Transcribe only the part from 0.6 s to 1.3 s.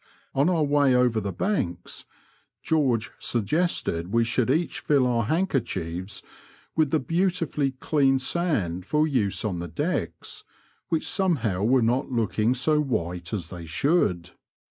way over